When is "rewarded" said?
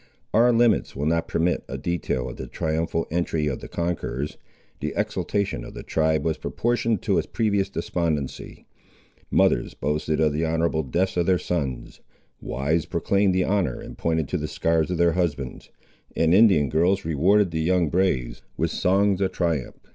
17.05-17.51